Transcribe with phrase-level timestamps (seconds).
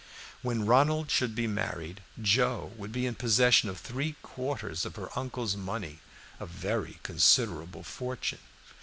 [0.41, 5.09] When Ronald should be married, Joe would be in possession of three quarters of her
[5.15, 5.99] uncle's money
[6.39, 8.39] a very considerable fortune.